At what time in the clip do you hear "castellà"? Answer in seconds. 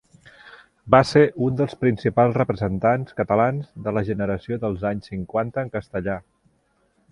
5.79-6.21